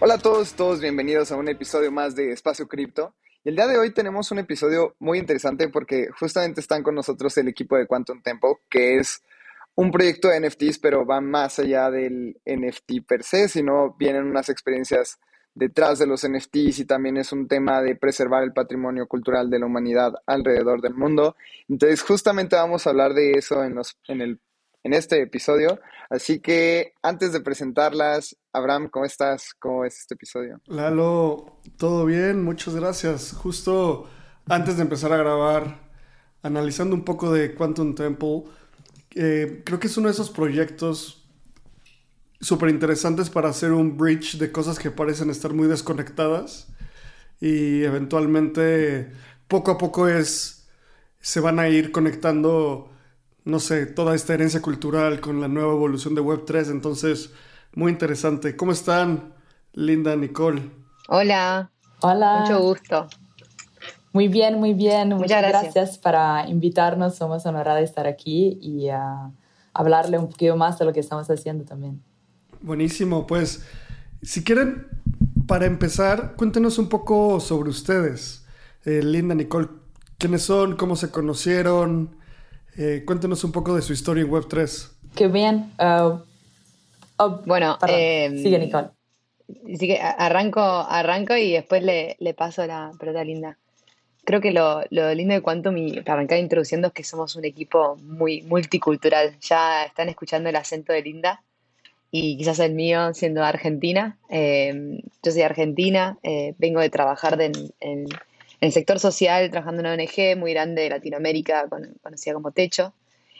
[0.00, 3.16] Hola a todos, todos bienvenidos a un episodio más de Espacio Cripto.
[3.42, 7.36] Y el día de hoy tenemos un episodio muy interesante porque justamente están con nosotros
[7.36, 9.24] el equipo de Quantum Temple, que es
[9.74, 14.48] un proyecto de NFTs, pero va más allá del NFT per se, sino vienen unas
[14.50, 15.18] experiencias
[15.52, 19.58] detrás de los NFTs y también es un tema de preservar el patrimonio cultural de
[19.58, 21.34] la humanidad alrededor del mundo.
[21.68, 24.38] Entonces, justamente vamos a hablar de eso en, los, en, el,
[24.82, 25.80] en este episodio.
[26.10, 29.54] Así que antes de presentarlas, Abraham, ¿cómo estás?
[29.58, 30.60] ¿Cómo es este episodio?
[30.66, 33.32] Lalo, todo bien, muchas gracias.
[33.32, 34.08] Justo
[34.46, 35.88] antes de empezar a grabar,
[36.42, 38.44] analizando un poco de Quantum Temple,
[39.14, 41.26] eh, creo que es uno de esos proyectos
[42.40, 46.68] súper interesantes para hacer un bridge de cosas que parecen estar muy desconectadas
[47.40, 49.10] y eventualmente
[49.48, 50.68] poco a poco es
[51.20, 52.90] se van a ir conectando
[53.44, 57.32] no sé toda esta herencia cultural con la nueva evolución de Web3 entonces
[57.74, 58.56] muy interesante.
[58.56, 59.34] Cómo están
[59.72, 60.70] Linda Nicole
[61.08, 61.70] hola.
[62.00, 62.40] Hola.
[62.42, 63.08] Mucho gusto.
[64.12, 65.08] Muy bien muy bien.
[65.10, 65.98] Muchas, gracias.
[65.98, 67.16] para invitarnos.
[67.16, 69.30] Somos honorados de estar aquí y a
[69.74, 72.02] hablarle un poquito más de lo que estamos haciendo también.
[72.60, 73.64] Buenísimo, pues
[74.22, 74.88] si quieren,
[75.46, 78.44] para empezar, cuéntenos un poco sobre ustedes.
[78.84, 79.68] Eh, Linda, Nicole,
[80.18, 80.76] ¿quiénes son?
[80.76, 82.16] ¿Cómo se conocieron?
[82.80, 84.88] Eh, cuéntenos un poco de su historia en Web3.
[85.16, 85.72] Qué bien.
[85.80, 86.20] Uh,
[87.16, 88.90] oh, bueno, eh, sigue Nicole.
[89.76, 93.58] Sigue, arranco, arranco y después le, le paso la pelota a Linda.
[94.24, 97.44] Creo que lo, lo lindo de Quantum, y para arrancar introduciendo, es que somos un
[97.44, 99.36] equipo muy multicultural.
[99.40, 101.42] Ya están escuchando el acento de Linda
[102.12, 104.18] y quizás el mío siendo argentina.
[104.30, 107.52] Eh, yo soy argentina, eh, vengo de trabajar en,
[108.60, 111.68] el sector social, trabajando en una ONG muy grande de Latinoamérica,
[112.02, 112.92] conocida como Techo,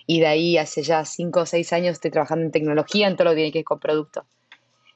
[0.06, 3.24] y de ahí hace ya cinco o seis años estoy trabajando en tecnología, en todo
[3.26, 4.24] lo que tiene que ver con producto.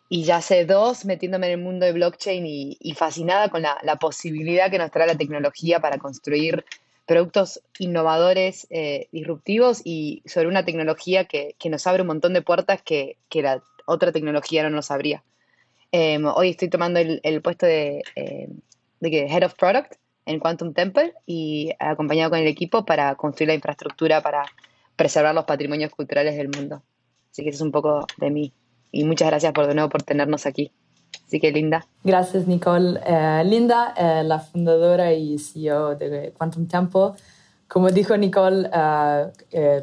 [0.08, 4.70] Y ya hace dos metiéndome en el mundo de blockchain y, fascinada con la, posibilidad
[4.70, 6.64] que nos trae la tecnología para construir
[7.06, 12.80] productos innovadores, eh, disruptivos y sobre una tecnología que, nos abre un montón de puertas
[12.82, 15.24] que, la otra tecnología no nos abría.
[15.90, 18.48] Em, hoy estoy tomando el, puesto de, eh,
[19.00, 19.94] de, Head of Product
[20.26, 24.44] en Quantum Temple y acompañado con el equipo para construir la infraestructura para
[24.96, 26.82] preservar los patrimonios culturales del mundo.
[27.30, 28.52] Así que eso es un poco de mí.
[28.90, 30.70] Y muchas gracias por de nuevo por tenernos aquí.
[31.26, 31.86] Así que Linda.
[32.04, 33.00] Gracias, Nicole.
[33.06, 37.14] Eh, Linda, eh, la fundadora y CEO de Quantum Tempo.
[37.68, 39.32] Como dijo Nicole, uh,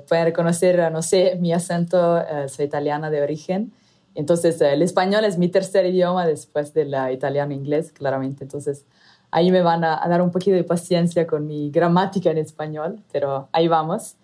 [0.07, 3.73] pueden reconocer, no sé, mi acento, soy italiana de origen.
[4.13, 8.44] Entonces, el español es mi tercer idioma después del italiano e inglés, claramente.
[8.44, 8.85] Entonces,
[9.31, 13.47] ahí me van a, dar un poquito de paciencia con mi gramática en español, pero
[13.51, 14.16] ahí vamos.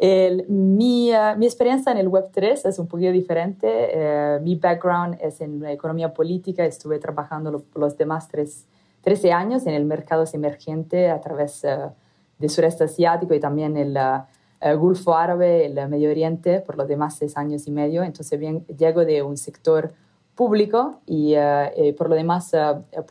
[0.00, 4.40] mi, mi, experiencia en el Web3 es un poquito diferente.
[4.42, 6.64] mi background es en economía política.
[6.64, 8.66] Estuve trabajando los demás tres,
[9.02, 11.62] 13 años en el mercado emergente a través
[12.38, 13.98] de sureste asiático y también el
[14.78, 18.02] Golfo Árabe, el Medio Oriente, por los demás seis años y medio.
[18.02, 19.92] Entonces bien, llego de un sector
[20.38, 23.02] público y eh, eh, por lo demás uh,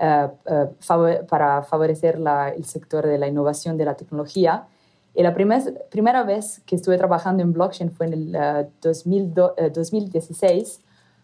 [0.00, 4.66] política para favorecer la, el sector de la innovación de la tecnología.
[5.14, 10.80] Y la primer, primera vez que estuve trabajando en blockchain fue en el 2016,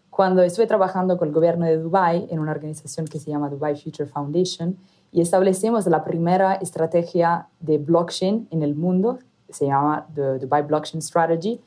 [0.09, 3.75] cuando estuve trabajando con el gobierno de Dubai en una organización que se llama Dubai
[3.75, 4.77] Future Foundation
[5.11, 9.19] y establecimos la primera estrategia de blockchain en el mundo,
[9.49, 11.61] se llama The Dubai Blockchain Strategy,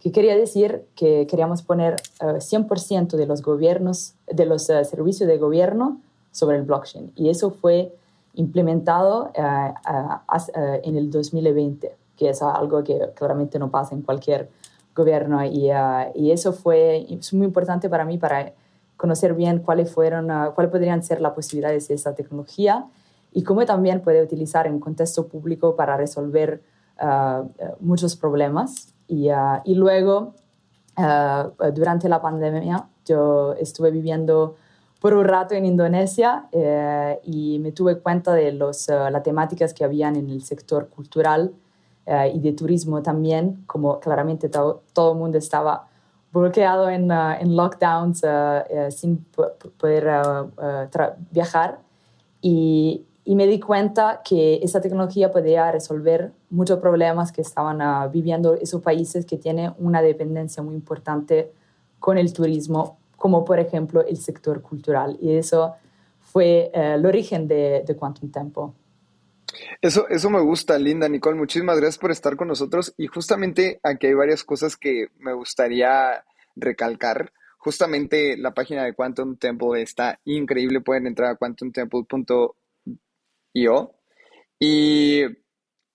[0.00, 5.28] que quería decir que queríamos poner 100% eh, de los gobiernos, de los eh, servicios
[5.28, 6.00] de gobierno
[6.38, 7.12] sobre el blockchain.
[7.16, 7.92] Y eso fue
[8.34, 14.48] implementado eh, en el 2020, que es algo que claramente no pasa en cualquier
[14.94, 15.44] gobierno.
[15.44, 15.70] Y,
[16.14, 18.52] y eso fue muy importante para mí para
[18.96, 22.86] conocer bien cuáles, fueron, ah, cuáles podrían ser las posibilidades de esta tecnología
[23.32, 26.62] y cómo también puede utilizar en contexto público para resolver
[27.00, 27.42] eh,
[27.80, 28.94] muchos problemas.
[29.08, 29.30] Y,
[29.64, 30.34] y luego,
[31.74, 34.56] durante la pandemia, yo estuve viviendo
[35.00, 39.84] por un rato en Indonesia eh, y me tuve cuenta de los, las temáticas que
[39.84, 41.52] habían en el sector cultural
[42.06, 45.88] eh, y de turismo también, como claramente todo el mundo estaba
[46.32, 49.24] bloqueado en, uh, en lockdowns uh, sin
[49.78, 50.08] poder
[51.30, 51.80] viajar.
[52.40, 58.54] Y, y, me di cuenta que esa tecnología podía resolver muchos problemas que estaban viviendo
[58.54, 61.52] esos países que tienen una dependencia muy importante
[61.98, 65.18] con el turismo, como por ejemplo el sector cultural.
[65.20, 65.74] Y eso
[66.20, 68.74] fue el origen de, de Quantum Tempo.
[69.80, 71.36] Eso, eso me gusta, Linda, Nicole.
[71.36, 72.94] Muchísimas gracias por estar con nosotros.
[72.96, 76.24] Y justamente aquí hay varias cosas que me gustaría
[76.54, 77.32] recalcar.
[77.58, 80.80] Justamente la página de Quantum Temple está increíble.
[80.80, 83.94] Pueden entrar a quantumtemple.io.
[84.60, 85.22] Y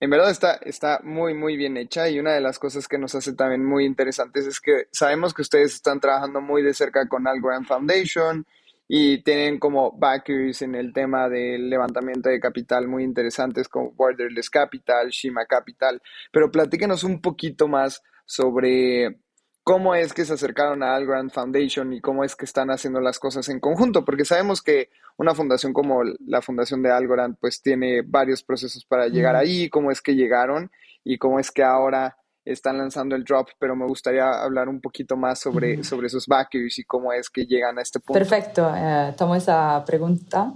[0.00, 2.08] en verdad está, está muy, muy bien hecha.
[2.08, 5.42] Y una de las cosas que nos hace también muy interesantes es que sabemos que
[5.42, 8.46] ustedes están trabajando muy de cerca con Algorand Foundation
[8.86, 14.50] y tienen como backers en el tema del levantamiento de capital muy interesantes como Borderless
[14.50, 19.20] Capital, Shima Capital, pero platíquenos un poquito más sobre
[19.62, 23.18] cómo es que se acercaron a Algorand Foundation y cómo es que están haciendo las
[23.18, 28.02] cosas en conjunto, porque sabemos que una fundación como la fundación de Algorand pues tiene
[28.02, 30.70] varios procesos para llegar ahí, cómo es que llegaron
[31.04, 35.16] y cómo es que ahora están lanzando el drop, pero me gustaría hablar un poquito
[35.16, 38.18] más sobre, sobre sus backers y cómo es que llegan a este punto.
[38.18, 40.52] Perfecto, eh, tomo esa pregunta.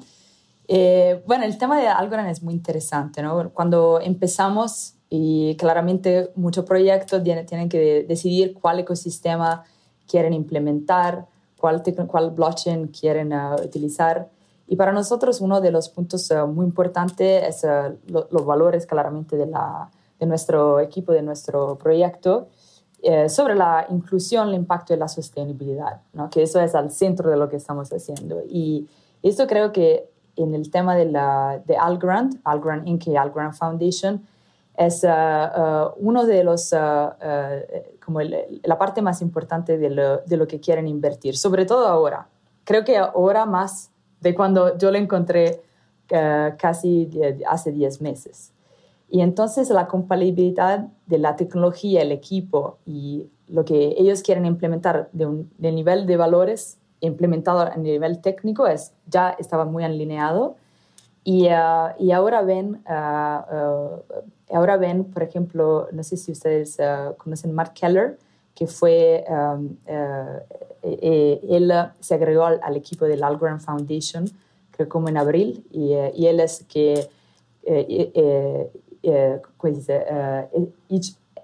[0.67, 3.51] Eh, bueno, el tema de Algorand es muy interesante, ¿no?
[3.51, 9.65] Cuando empezamos y claramente muchos proyectos tienen, tienen que decidir cuál ecosistema
[10.07, 11.27] quieren implementar,
[11.57, 14.29] cuál, cuál blockchain quieren uh, utilizar.
[14.69, 19.37] Y para nosotros uno de los puntos uh, muy importantes es uh, los valores claramente
[19.37, 22.49] de la, de nuestro equipo, de nuestro proyecto,
[23.03, 26.29] eh, sobre la inclusión, el impacto y la sostenibilidad, ¿no?
[26.29, 28.43] que eso es al centro de lo que estamos haciendo.
[28.47, 28.87] Y
[29.23, 33.07] esto creo que en el tema de, la, de Algorand, Algorand Inc.
[33.07, 34.27] y Algorand Foundation,
[34.77, 36.73] es uh, uno de los,
[38.05, 42.29] como la parte más importante de lo, de lo, que quieren invertir, sobre todo ahora.
[42.63, 45.63] Creo que ahora más de cuando yo lo encontré
[46.09, 47.11] casi
[47.47, 48.53] hace 10 meses.
[49.11, 55.09] Y entonces la compatibilidad de la tecnología, el equipo y lo que ellos quieren implementar
[55.13, 60.57] de un, del nivel de valores implementado a nivel técnico es, ya estaba muy alineado.
[61.25, 66.79] Y, uh, y ahora, ven, uh, uh, ahora ven, por ejemplo, no sé si ustedes
[67.19, 68.19] conocen Mark Keller,
[68.55, 69.77] que fue, um,
[70.83, 74.27] él se agregó al, al, equipo del Algorand Foundation,
[74.71, 77.09] creo como en abril, y, y él es que
[77.71, 78.71] eh, eh,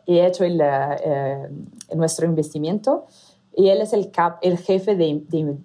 [0.07, 1.49] he hecho el, eh,
[1.95, 3.05] nuestro investimiento
[3.55, 5.23] y él es el, cap, el jefe de,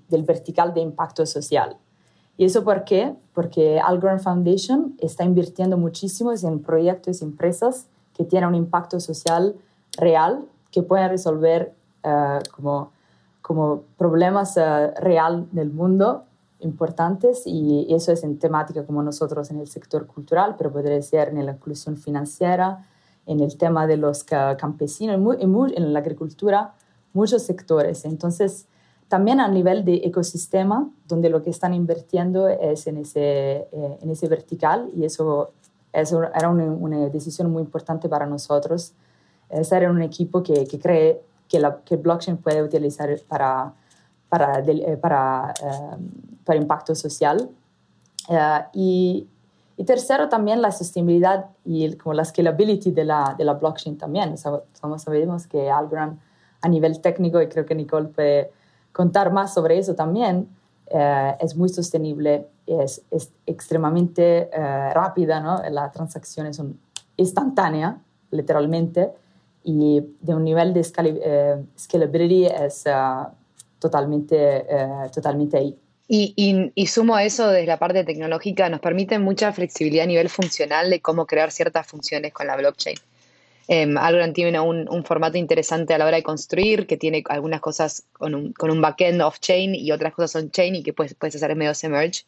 [0.09, 1.77] del vertical de impacto social.
[2.37, 3.15] ¿Y eso por qué?
[3.33, 9.55] Porque Algorand Foundation está invirtiendo muchísimo en proyectos y empresas que tienen un impacto social
[9.97, 11.73] real, que pueden resolver
[12.03, 12.91] uh, como,
[13.49, 16.25] como problemas uh, real del mundo
[16.59, 21.29] importantes y eso es en temática como nosotros en el sector cultural, pero podría ser
[21.29, 22.85] en la inclusión financiera,
[23.25, 26.75] en el tema de los campesinos, en, la agricultura,
[27.11, 28.05] muchos sectores.
[28.05, 28.67] Entonces,
[29.07, 34.11] también a nivel de ecosistema, donde lo que están invirtiendo es en ese, eh, en
[34.11, 35.53] ese vertical y eso,
[35.91, 38.93] eso era una, una, decisión muy importante para nosotros,
[39.49, 43.73] estar en un equipo que, que cree que, la, que blockchain puede utilizar para
[44.29, 46.09] para, eh, para, em,
[46.45, 47.49] para impacto social.
[48.29, 49.27] Eh, y,
[49.75, 54.35] y, tercero, también la sostenibilidad y como la scalability de la, de la blockchain también.
[54.79, 56.19] como sabemos que Algorand
[56.61, 58.51] a nivel técnico, y creo que Nicole puede
[58.91, 60.47] contar más sobre eso también,
[60.87, 64.49] eh, es muy sostenible, es, es extremadamente
[64.93, 65.61] rápida, ¿no?
[65.69, 66.77] las transacciones son
[67.17, 67.95] instantáneas,
[68.31, 69.11] literalmente,
[69.69, 72.85] y de un nivel de scalability es
[73.77, 75.77] totalmente, eh, totalmente ahí.
[76.11, 80.27] Y, y, sumo a eso desde la parte tecnológica, nos permite mucha flexibilidad a nivel
[80.27, 82.97] funcional de cómo crear ciertas funciones con la blockchain.
[83.67, 87.61] Eh, Algorand tiene un, un, formato interesante a la hora de construir, que tiene algunas
[87.61, 91.35] cosas con un, con un backend off-chain y otras cosas on-chain y que puedes, puedes
[91.35, 92.25] hacer medio merge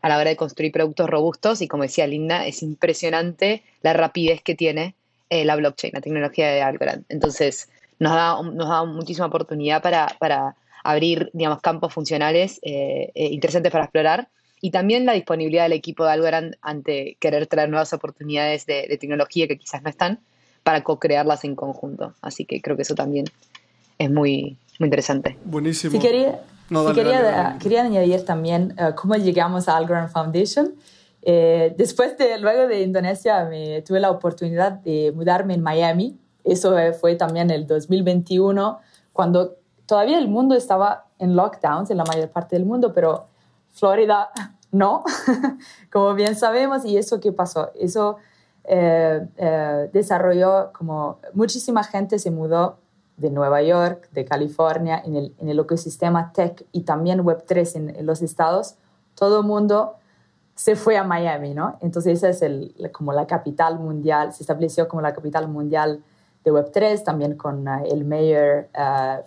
[0.00, 1.60] a la hora de construir productos robustos.
[1.60, 4.94] Y como decía Linda, es impresionante la rapidez que tiene
[5.30, 7.04] eh, la blockchain, la tecnología de Algorand.
[7.08, 13.26] Entonces, nos da, nos da muchísima oportunidad para, para abrir, digamos, campos funcionales eh, eh,
[13.26, 14.28] interesantes para explorar
[14.60, 19.48] y también la disponibilidad del equipo de Algorand ante querer traer nuevas oportunidades de, tecnología
[19.48, 20.20] que quizás no están
[20.62, 22.14] para co-crearlas en conjunto.
[22.22, 23.26] Así que creo que eso también
[23.98, 25.36] es muy, muy interesante.
[25.44, 26.00] Buenísimo.
[26.00, 26.40] quería,
[26.94, 30.74] quería, quería, añadir también uh, cómo llegamos a Algorand Foundation.
[31.26, 36.20] Eh, después de, luego de Indonesia, me, tuve la oportunidad de mudarme en Miami.
[36.44, 38.78] Eso fue también el 2021,
[39.14, 43.28] cuando todavía el mundo estaba en lockdowns en la mayor parte del mundo, pero
[43.70, 44.30] Florida
[44.70, 45.02] no,
[45.92, 46.84] como bien sabemos.
[46.84, 47.70] ¿Y eso qué pasó?
[47.74, 48.18] Eso
[48.64, 52.76] eh, eh, desarrolló como muchísima gente se mudó
[53.16, 57.96] de Nueva York, de California, en el, en el ecosistema tech y también Web3 en,
[57.96, 58.74] en, los estados,
[59.14, 59.94] todo el mundo
[60.54, 61.78] se fue a Miami, ¿no?
[61.80, 66.02] Entonces esa es el, como la capital mundial, se estableció como la capital mundial
[66.44, 68.68] de Web3, también con uh, el mayor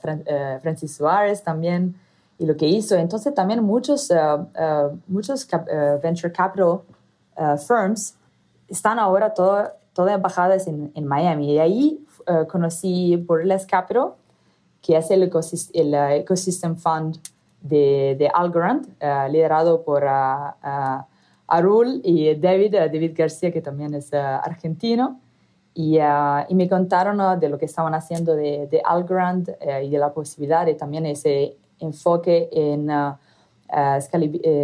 [0.01, 1.95] Fran, uh, Francis Suárez también,
[2.37, 2.95] y lo que hizo.
[2.95, 4.13] Entonces también muchos,
[5.07, 5.47] muchos
[6.03, 6.81] venture capital
[7.67, 8.15] firms
[8.67, 11.53] están ahora todas embajadas en, en Miami.
[11.53, 12.05] Y ahí
[12.47, 14.11] conocí Burlesque Capital,
[14.83, 17.17] que es el, ecosist Ecosystem Fund
[17.59, 18.85] de, de Algorand,
[19.31, 20.05] liderado por
[21.47, 25.19] Arul y David, David García, que también es argentino.
[25.73, 30.11] Y, y, me contaron de lo que estaban haciendo de, de Algorand y de la
[30.11, 32.89] posibilidad de también ese enfoque en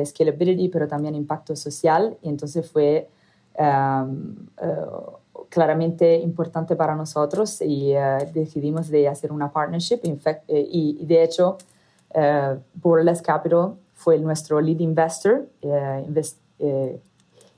[0.06, 2.18] scalability, pero también impacto social.
[2.24, 3.10] Y entonces fue
[5.54, 7.94] claramente importante para nosotros y
[8.34, 10.00] decidimos de hacer una partnership
[10.48, 11.58] eh, y, de hecho
[12.16, 15.48] uh, Burlesque Capital fue nuestro lead investor,
[16.60, 17.04] invest,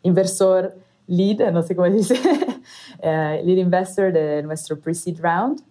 [0.04, 0.76] inversor
[1.08, 2.16] lead, no sé cómo dice,
[3.04, 5.62] lead investor de nuestro pre-seed round.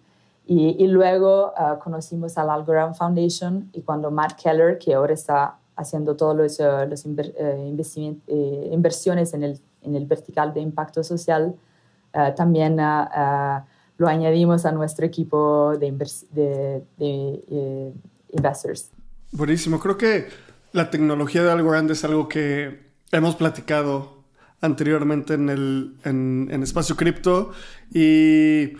[0.47, 1.53] Y, y luego
[1.83, 7.05] conocimos al Algorand Foundation y cuando Matt Keller, que ahora está haciendo todas los, los
[7.05, 7.33] inver,
[8.71, 11.55] inversiones en el, en el vertical de impacto social,
[12.15, 13.61] Uh, también uh, uh,
[13.97, 15.91] lo añadimos a nuestro equipo de,
[16.31, 17.93] de, de eh,
[18.31, 18.89] investors.
[19.33, 19.81] Buenísimo.
[19.81, 20.27] Creo que
[20.71, 24.23] la tecnología de Algorand es algo que hemos platicado
[24.61, 27.51] anteriormente en el en, en espacio cripto
[27.93, 28.73] y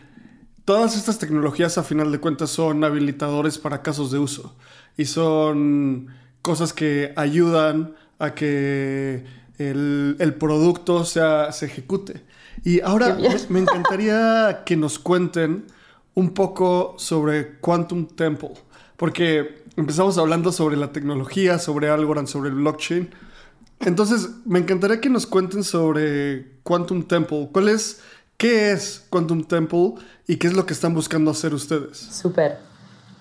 [0.66, 4.56] todas estas tecnologías a final de cuentas son habilitadores para casos de uso
[4.98, 6.08] y son
[6.42, 9.26] cosas que ayudan a que
[9.58, 12.24] el, el producto sea, se ejecute.
[12.64, 13.18] Y ahora
[13.50, 15.66] me encantaría que nos cuenten
[16.14, 18.54] un poco sobre Quantum Temple,
[18.98, 23.10] porque empezamos hablando sobre la tecnología, sobre Algorand, sobre el blockchain.
[23.80, 27.50] Entonces, me encantaría que nos cuenten sobre Quantum Temple.
[27.52, 28.02] ¿Cuál es,
[28.38, 29.96] qué es Quantum Temple
[30.28, 31.98] y qué es lo que están buscando hacer ustedes?
[31.98, 32.58] Súper.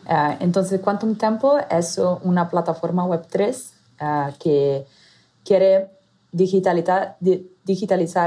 [0.06, 4.87] Uh, entonces, Quantum Temple es una plataforma Web3 uh, que
[5.44, 5.90] quiere
[6.32, 7.16] digitalizar,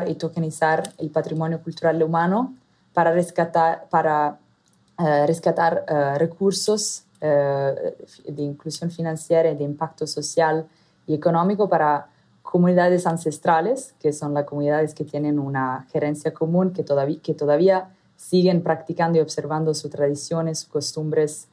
[0.08, 2.56] y tokenizar el patrimonio cultural humano
[2.94, 4.40] para rescatar, para,
[4.98, 5.86] uh, rescatar
[6.18, 10.68] recursos de inclusión financiera y de impacto social
[11.08, 12.10] y económico para
[12.50, 17.90] comunidades ancestrales, que son las comunidades que tienen una gerencia común, que todavía, que todavía
[18.16, 21.50] siguen practicando y observando sus tradiciones, sus costumbres,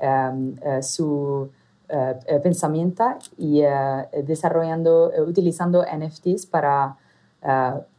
[0.00, 1.50] um, su
[1.90, 3.04] uh, pensamiento
[3.36, 6.96] y uh, desarrollando, utilizando NFTs para,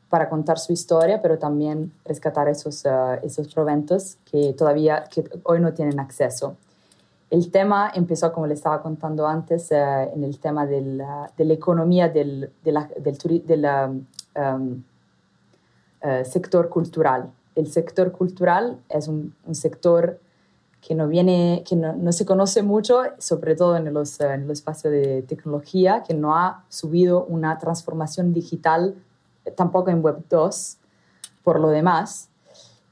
[0.10, 2.86] para contar su historia, pero también rescatar esos,
[3.24, 6.56] esos proventos que todavía, que hoy no tienen acceso.
[7.30, 11.04] El tema empezó, como le estaba contando antes, en el tema del,
[11.36, 13.68] de la economía del, de la, del,
[14.36, 14.84] um,
[16.24, 17.32] sector cultural.
[17.56, 20.20] El sector cultural es un, un sector
[20.80, 24.52] que no viene, que no, no, se conoce mucho, sobre todo en, los, en el
[24.52, 28.96] espacio de tecnología, que no ha subido una transformación digital
[29.44, 30.78] eh, tampoco en Web 2,
[31.44, 32.30] por lo demás.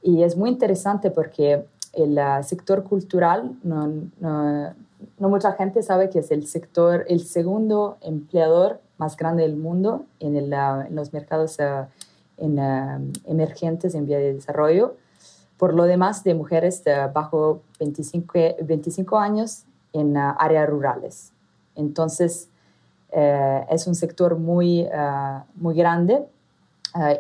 [0.02, 1.66] Y es muy interesante porque
[1.96, 3.88] el uh, sector cultural, no,
[4.20, 4.74] no,
[5.18, 10.06] no, mucha gente sabe que es el sector, el segundo empleador más grande del mundo
[10.20, 11.86] en, el, uh, en los mercados uh,
[12.38, 14.96] en, emergentes en vía de desarrollo
[15.58, 16.84] por lo demás de mujeres
[17.14, 21.32] bajo 25, 25 años en áreas rurales.
[21.76, 22.50] Entonces,
[23.14, 24.86] uh, es un sector muy,
[25.56, 26.26] muy grande.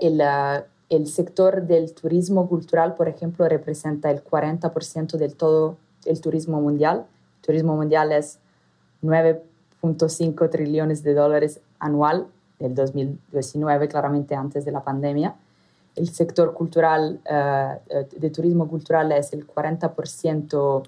[0.01, 0.21] El,
[0.89, 7.05] el, sector del turismo cultural, por ejemplo, representa el 40% del todo el turismo mundial.
[7.37, 8.39] El turismo mundial es
[9.03, 12.27] 9.5 trillones de dólares anual
[12.59, 15.35] del 2019, claramente antes de la pandemia
[15.95, 20.83] el sector cultural, uh, de turismo cultural es el 40%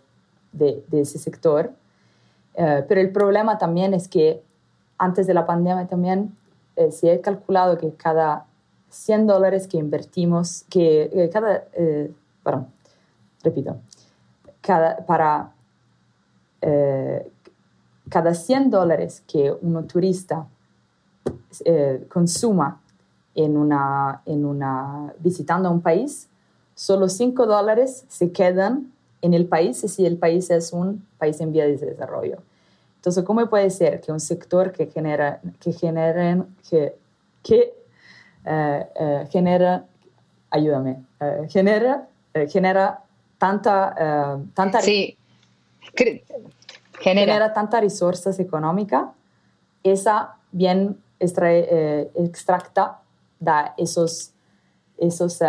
[0.51, 1.71] de, de, ese sector.
[2.53, 4.41] Uh, pero el problema también es que
[4.97, 6.35] antes de la pandemia también
[6.75, 8.46] eh, se ha calculado que cada
[8.89, 12.11] 100 dólares que invertimos, que eh, cada, eh,
[12.43, 12.67] perdón,
[13.43, 13.77] repito,
[14.61, 15.53] cada, para
[18.09, 20.47] cada 100 dólares que un turista
[21.65, 22.81] eh, consuma
[23.35, 26.27] en una, en una, visitando un país,
[26.73, 28.91] solo 5 dólares se quedan
[29.21, 32.37] en el país si el país es un país en vía de desarrollo.
[32.95, 36.95] Entonces, ¿cómo puede ser que un sector que genera, que generen, que,
[37.43, 37.73] que eh, eh,
[39.29, 39.85] genera,
[40.49, 42.07] ayúdame, eh, genera,
[42.49, 43.03] genera
[43.37, 45.17] tanta, tanta, sí.
[45.93, 46.23] genera.
[46.99, 49.11] genera tanta resources económica,
[49.83, 52.99] esa bien extracta
[53.39, 54.31] de esos,
[54.97, 55.39] esos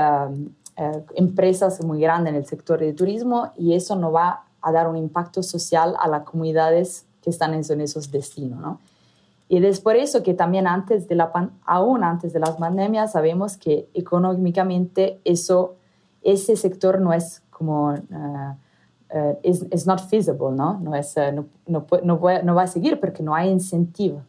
[1.15, 4.97] empresas muy grandes en el sector de turismo y eso no va a dar un
[4.97, 8.81] impacto social a las comunidades que están en, esos destinos, ¿no?
[9.49, 11.33] Y es por eso que también antes de la
[11.65, 15.77] aún antes de las pandemias sabemos que económicamente eso,
[16.23, 17.95] ese sector no es como,
[19.43, 20.79] es uh, not feasible, ¿no?
[20.81, 24.23] No, es, uh, no, no, no, no, va a seguir porque no hay incentivo.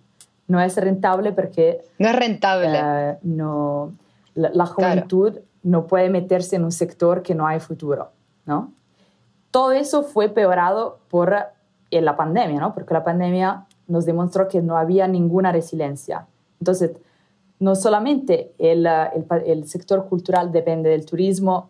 [0.48, 1.82] No es rentable porque...
[2.00, 2.82] No es rentable.
[2.82, 3.94] Uh, no,
[4.36, 8.10] la, juventud no puede meterse en un sector que no hay futuro,
[8.46, 8.72] ¿no?
[9.52, 11.36] Todo eso fue peorado por
[11.92, 12.74] en la pandemia, ¿no?
[12.74, 16.28] Porque la pandemia nos demostró que no había ninguna resiliencia.
[16.60, 16.92] Entonces,
[17.60, 21.70] no solamente el, el, el sector cultural depende del turismo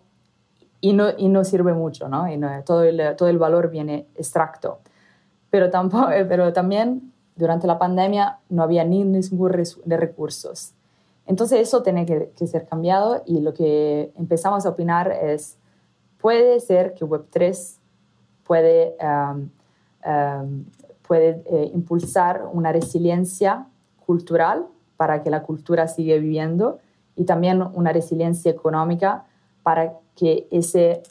[0.81, 2.25] y no, y no sirve mucho, ¿no?
[2.63, 4.79] Todo, el, todo el valor viene extracto.
[5.49, 9.51] Pero, tampoco, pero también durante la pandemia no había ni ningún
[9.85, 10.73] de recursos.
[11.25, 15.57] Entonces eso tiene que, que, ser cambiado y lo que empezamos a opinar es,
[16.19, 17.77] puede ser que Web3
[18.43, 19.49] puede um,
[20.01, 20.65] Em,
[21.09, 23.65] puede eh, impulsar una resiliencia
[24.05, 26.77] cultural para que la cultura siga viviendo
[27.15, 29.25] y también una resiliencia económica
[29.63, 31.01] para que ese,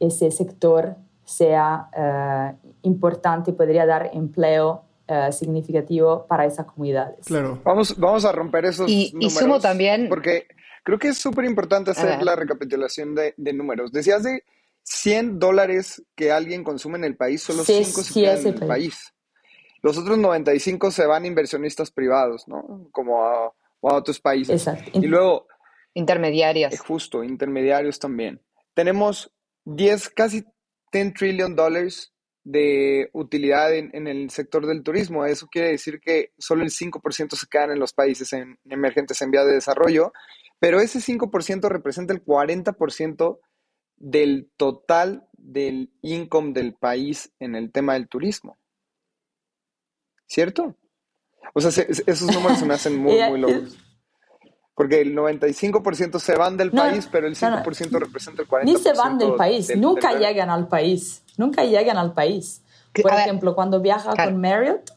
[0.00, 7.24] ese sector sea eh, importante y podría dar empleo eh, significativo para esas comunidades.
[7.24, 7.60] Claro.
[7.62, 9.34] Vamos, vamos a romper esos y, números.
[9.34, 10.08] Y sumo también...
[10.08, 10.48] Porque
[10.82, 13.92] creo que es súper importante hacer la recapitulación de, de, números.
[13.92, 14.42] Decías de
[14.82, 19.13] 100 dólares que alguien consume en el país, solo 5 se quedan en el país.
[19.84, 22.88] Los otros 95 se van a inversionistas privados, ¿no?
[22.90, 24.66] Como a, otros países.
[24.66, 24.98] Exacto.
[24.98, 25.46] Y luego...
[25.92, 26.80] Intermediarios.
[26.80, 28.40] Justo, intermediarios también.
[28.72, 29.30] Tenemos
[29.66, 30.46] 10, casi
[30.90, 35.26] 10 trillion dólares de utilidad en, el sector del turismo.
[35.26, 39.44] Eso quiere decir que solo el 5% se quedan en los países emergentes en vía
[39.44, 40.14] de desarrollo,
[40.58, 43.38] pero ese 5% representa el 40%
[43.96, 48.56] del total del income del país en el tema del turismo.
[50.26, 50.74] ¿Cierto?
[51.52, 53.76] O sea, esos números se me hacen muy, muy locos.
[54.74, 58.64] Porque el 95% se van del país, pero el 5% representa el 40%.
[58.64, 62.60] Ni se van del país, nunca llegan al país, nunca llegan al país.
[63.00, 64.90] Por ejemplo, cuando viaja con Marriott,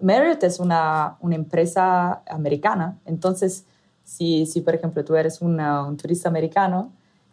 [0.00, 3.64] Marriott es una, una, empresa americana, entonces
[4.04, 6.92] si, si por ejemplo tú eres un turista americano,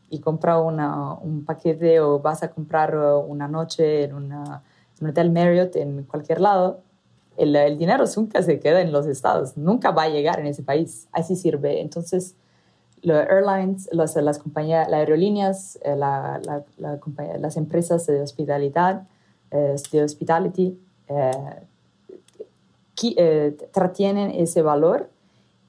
[0.09, 4.63] y compra un paquete o vas a comprar una noche en, una,
[5.01, 6.81] un hotel Marriott en cualquier lado,
[7.37, 10.63] el, el, dinero nunca se queda en los estados, nunca va a llegar en ese
[10.63, 11.07] país.
[11.11, 11.81] Así sirve.
[11.81, 12.35] Entonces,
[13.01, 16.41] los airlines, las, compañías, las aerolíneas, eh, la,
[16.77, 16.99] la,
[17.37, 19.07] las empresas de hospitalidad,
[19.51, 21.31] eh, de hospitality, eh,
[23.17, 25.09] eh, tratienen ese valor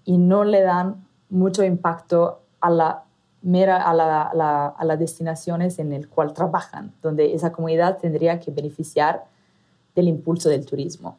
[0.05, 3.03] y no le dan mucho impacto a la
[3.43, 8.51] mira a, la, a, las destinaciones en el cual trabajan, donde esa comunidad tendría que
[8.51, 9.25] beneficiar
[9.95, 11.17] del impulso del turismo.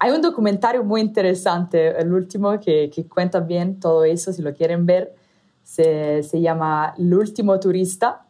[0.00, 4.54] Hay un documentario muy interesante, el último, que, que cuenta bien todo eso, si lo
[4.54, 5.14] quieren ver,
[5.62, 8.24] se, se llama El último turista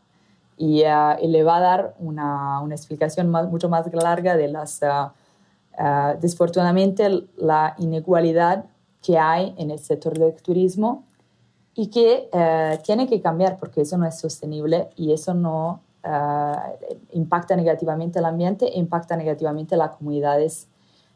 [0.57, 4.81] y, uh, le va a dar una, una explicación más, mucho más larga de las,
[4.83, 8.65] uh, uh, desfortunadamente, la inigualdad
[9.03, 11.05] que hay en el sector del turismo
[11.79, 16.53] y que eh, tiene que cambiar porque eso no es sostenible y eso no eh,
[17.13, 20.67] impacta negativamente el ambiente e impacta negativamente las comunidades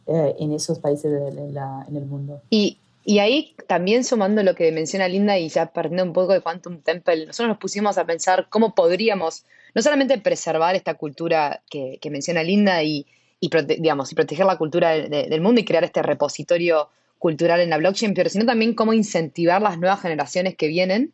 [0.07, 2.43] eh, en esos países de, la, en el mundo.
[2.51, 6.41] Y, y, ahí también sumando lo que menciona Linda y ya partiendo un poco de
[6.41, 11.99] Quantum Temple, nosotros nos pusimos a pensar cómo podríamos no solamente preservar esta cultura que,
[12.01, 13.07] que menciona Linda y,
[13.41, 16.89] y, digamos, y proteger la cultura del mundo y crear este repositorio
[17.19, 21.13] cultural en la blockchain, pero sino también cómo incentivar las nuevas generaciones que vienen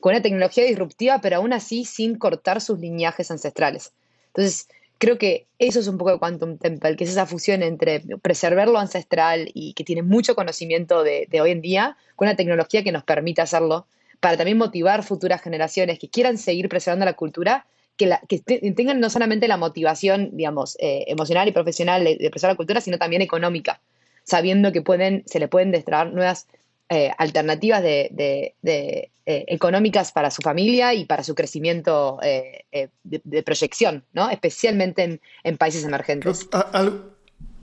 [0.00, 3.92] con una tecnología disruptiva, pero aún así sin cortar sus lineajes ancestrales.
[4.28, 4.68] Entonces,
[5.00, 8.68] creo que eso es un poco de Quantum Temple, que es esa fusión entre preservar
[8.68, 12.92] lo ancestral y que tiene mucho conocimiento de, hoy en día, con una tecnología que
[12.92, 13.86] nos permite hacerlo,
[14.20, 19.00] para también motivar futuras generaciones que quieran seguir preservando la cultura, que, la, que tengan
[19.00, 23.22] no solamente la motivación, digamos, eh, emocional y profesional de, preservar la cultura, sino también
[23.22, 23.80] económica
[24.22, 26.46] sabiendo que pueden, se le pueden destrabar nuevas
[26.92, 34.28] eh, alternativas de, eh, económicas para su familia y para su crecimiento de, proyección, ¿no?
[34.28, 36.48] especialmente en, países emergentes.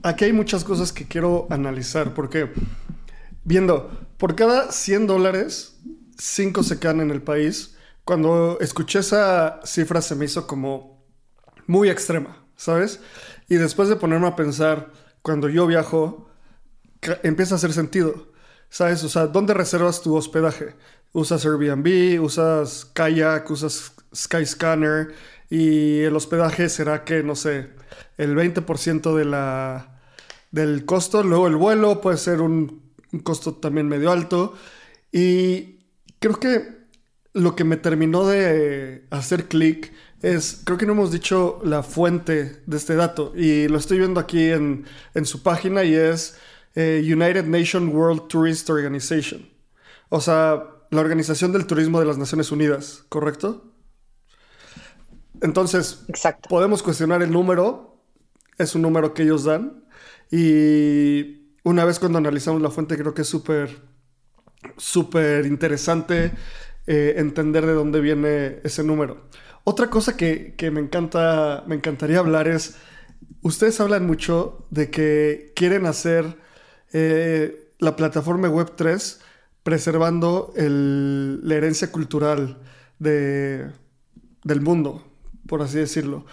[0.02, 2.48] aquí hay muchas cosas que quiero analizar, porque
[3.44, 5.78] viendo, por cada 100 dólares,
[6.16, 7.76] 5 se quedan en el país.
[8.04, 11.06] Cuando escuché esa cifra se me hizo como
[11.66, 13.00] muy extrema, ¿sabes?
[13.46, 16.30] Y después de ponerme a pensar, cuando yo viajo,
[17.22, 18.32] empieza a hacer sentido,
[18.70, 19.04] ¿sabes?
[19.04, 20.74] O sea, ¿dónde reservas tu hospedaje?
[21.12, 25.14] Usas Airbnb, usas Kayak, usas Skyscanner
[25.50, 27.70] y el hospedaje será que, no sé,
[28.16, 30.00] el 20% de la,
[30.50, 31.22] del costo.
[31.22, 34.54] Luego el vuelo puede ser un, un costo también medio alto.
[35.12, 35.80] Y
[36.18, 36.78] creo que
[37.32, 42.62] lo que me terminó de hacer clic es, creo que no hemos dicho la fuente
[42.66, 44.84] de este dato y lo estoy viendo aquí en,
[45.24, 46.36] su página y es
[46.74, 49.48] eh, United Nations World Tourist Organization.
[50.08, 53.72] O sea, la Organización del Turismo de las Naciones Unidas, ¿correcto?
[55.40, 56.04] Entonces,
[56.48, 58.02] podemos cuestionar el número,
[58.56, 59.84] es un número que ellos dan
[60.30, 63.80] y una vez cuando analizamos la fuente creo que es súper,
[64.76, 66.32] súper interesante
[66.86, 69.28] eh, entender de dónde viene ese número.
[69.64, 72.76] Otra cosa que, me encanta, me encantaría hablar es,
[73.42, 76.38] ustedes hablan mucho de que quieren hacer
[76.92, 79.18] eh, la plataforma Web3
[79.62, 82.58] preservando la herencia cultural
[82.98, 85.04] del mundo,
[85.46, 86.24] por así decirlo.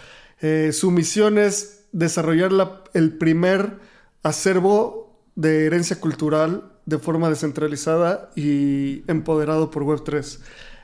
[0.41, 2.51] Eh, su misión es desarrollar
[2.93, 3.79] el primer
[4.23, 10.39] acervo de herencia cultural de forma descentralizada y empoderado por Web3.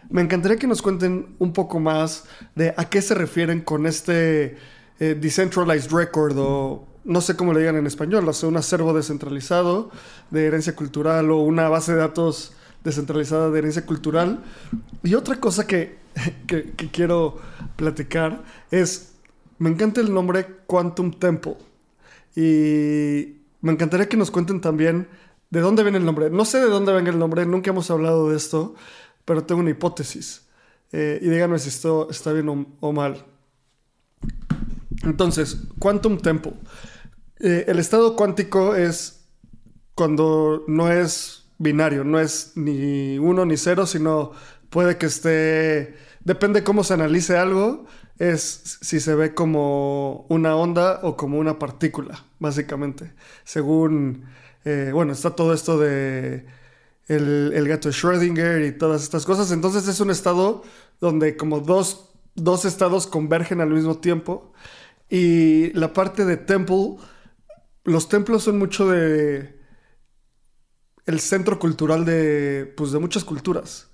[0.10, 4.58] Me encantaría que nos cuenten un poco más de a qué se refieren con este
[5.00, 8.94] eh, Decentralized Record o no sé cómo le digan en español, o sea, un acervo
[8.94, 9.92] descentralizado
[10.30, 14.44] de herencia cultural o una base de datos descentralizada de herencia cultural.
[15.04, 15.98] Y otra cosa que,
[16.48, 17.40] que quiero
[17.76, 19.14] platicar es,
[19.58, 21.58] me encanta el nombre Quantum Temple.
[22.36, 25.08] Y me encantaría que nos cuenten también
[25.50, 26.30] de dónde viene el nombre.
[26.30, 28.74] No sé de dónde venga el nombre, nunca hemos hablado de esto,
[29.26, 30.48] pero tengo una hipótesis.
[30.92, 33.26] Eh, y díganme si esto está bien o, mal.
[35.04, 36.54] Entonces, Quantum Temple.
[37.44, 39.26] Eh, el estado cuántico es
[39.96, 44.32] cuando no es binario, no es ni uno ni cero, sino
[44.70, 47.86] puede que esté, depende cómo se analice algo,
[48.20, 53.14] es si se ve como una onda o como una partícula, básicamente.
[53.44, 54.26] Según,
[54.64, 56.46] eh, bueno, está todo esto de
[57.08, 59.52] el, gato Schrödinger y todas estas cosas.
[59.52, 60.64] Entonces es un estado
[61.00, 64.54] donde como dos, dos estados convergen al mismo tiempo.
[65.10, 66.98] Y la parte de temple,
[67.84, 69.60] los templos son mucho de
[71.06, 73.90] el centro cultural de, pues, de muchas culturas.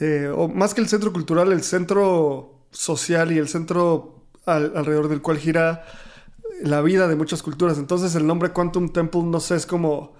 [0.00, 5.22] Eh, o más que el centro cultural, el centro social y el centro alrededor del
[5.22, 5.84] cual gira
[6.62, 7.78] la vida de muchas culturas.
[7.78, 10.14] Entonces el nombre Quantum Temple, no sé, es como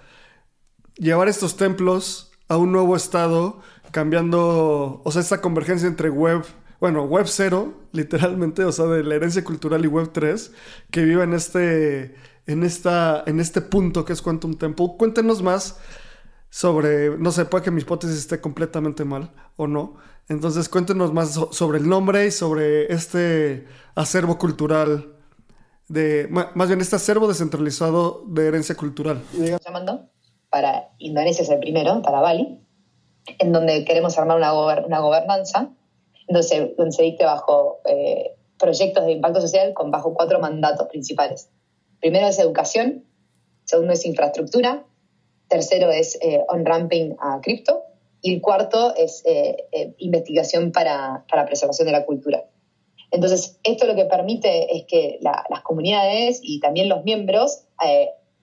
[0.95, 3.59] llevar estos templos a un nuevo estado,
[3.91, 6.43] cambiando, o sea, esta convergencia entre web,
[6.79, 10.51] bueno, web 0, literalmente, o sea, de la herencia cultural y web 3,
[10.91, 12.15] que vive en este,
[12.47, 14.93] en esta, en este punto que es Quantum Temple.
[14.97, 15.79] Cuéntenos más
[16.49, 19.97] sobre, no sé, puede que mi hipótesis esté completamente mal o no.
[20.27, 25.15] Entonces, cuéntenos más sobre el nombre y sobre este acervo cultural
[25.87, 29.21] de, más bien este acervo descentralizado de herencia cultural.
[29.65, 30.09] Llamando
[30.49, 32.59] para Indonesia es el primero, para Bali,
[33.39, 35.69] en donde queremos armar una, una gobernanza,
[36.27, 41.49] donde se dicte bajo eh, proyectos de impacto social con bajo cuatro mandatos principales.
[42.05, 43.03] Primero es educación,
[43.63, 44.85] segundo es infraestructura,
[45.47, 47.81] tercero es eh, on-ramping a cripto
[48.21, 52.43] y el cuarto es eh, investigación para, para, preservación de la cultura.
[53.09, 57.63] Entonces, esto lo que permite es que las comunidades y también los miembros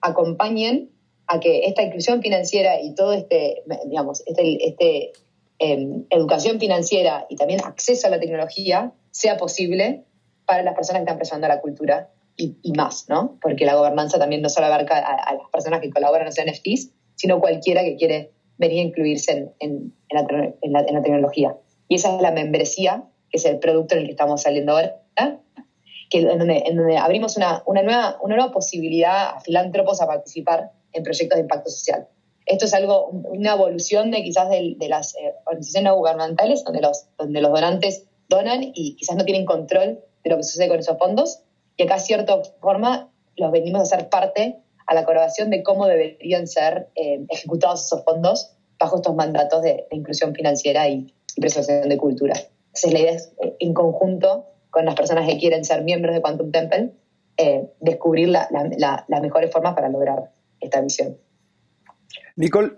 [0.01, 0.91] acompañen
[1.27, 5.13] a que esta inclusión financiera y todo este, digamos, este, este
[5.59, 10.03] em, educación financiera y también acceso a la tecnología sea posible
[10.45, 13.37] para las personas que están presionando la cultura y, más, ¿no?
[13.41, 16.91] Porque la gobernanza también no solo abarca a, las personas que colaboran en los NFTs,
[17.15, 21.55] sino cualquiera que quiere venir a incluirse en, la, tecnología.
[21.87, 24.99] Y esa es la membresía, que es el producto en el que estamos saliendo ahora,
[26.09, 31.03] que en, donde, abrimos una, una, nueva, una nueva posibilidad a filántropos a participar en
[31.03, 32.07] proyectos de impacto social.
[32.45, 37.05] Esto es algo, una evolución de quizás de, las eh, organizaciones no gubernamentales, donde los,
[37.17, 40.97] donde los donantes donan y quizás no tienen control de lo que sucede con esos
[40.97, 41.42] fondos.
[41.77, 45.87] Y acá, de cierta forma, los venimos a ser parte a la colaboración de cómo
[45.87, 51.97] deberían ser eh, ejecutados esos fondos bajo estos mandatos de, inclusión financiera y, preservación de
[51.97, 52.35] cultura.
[52.67, 56.21] Entonces la idea es, eh, en conjunto con las personas que quieren ser miembros de
[56.21, 56.91] Quantum Temple,
[57.37, 58.49] eh, descubrir las
[59.21, 61.17] mejores formas para lograr esta misión.
[62.35, 62.73] Nicole,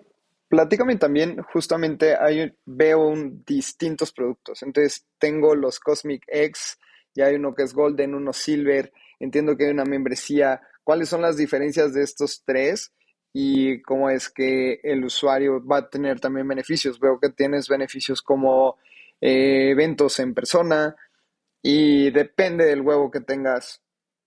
[0.47, 3.13] platícame también, justamente hay, veo
[3.45, 4.63] distintos productos.
[4.63, 6.77] Entonces tengo los Cosmic X,
[7.15, 10.61] y hay uno que es Golden, uno Silver, entiendo que hay una membresía.
[10.83, 12.91] ¿Cuáles son las diferencias de estos tres?
[13.37, 16.97] y cómo es que el usuario va a tener también beneficios.
[17.01, 18.77] Veo que tienes beneficios como
[19.19, 20.95] eh, eventos en persona
[21.61, 23.81] y depende del huevo que tengas,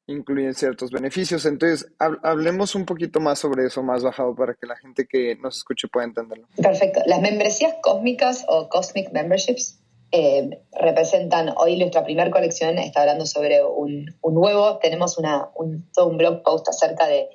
[0.09, 1.47] incluyen ciertos beneficios.
[1.47, 5.57] Entonces, hablemos un poquito más sobre eso más bajado para que la gente que nos
[5.57, 6.47] escuche pueda entenderlo.
[6.63, 7.01] Perfecto.
[7.07, 13.65] Las membresías cósmicas o Cosmic Memberships eh, representan, hoy nuestra primera colección está hablando sobre
[13.65, 14.79] un, un huevo.
[14.79, 17.29] Tenemos una, un, todo un blog post acerca de